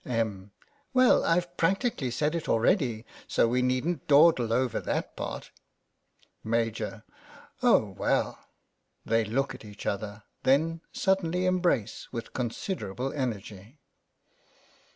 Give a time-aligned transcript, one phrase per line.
[0.03, 0.49] Em.:
[0.95, 5.51] Well, I've practically said it already, so we needn't dawdle over that part.
[6.43, 6.81] Maj.:
[7.61, 8.39] Oh, well
[9.05, 13.77] (They look at each other, then suddenly embrace with considerable energy.)